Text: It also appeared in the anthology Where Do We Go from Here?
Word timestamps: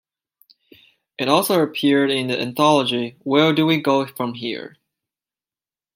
It 1.19 1.27
also 1.29 1.61
appeared 1.61 2.09
in 2.09 2.25
the 2.25 2.41
anthology 2.41 3.17
Where 3.19 3.53
Do 3.53 3.67
We 3.67 3.79
Go 3.79 4.07
from 4.07 4.33
Here? 4.33 4.77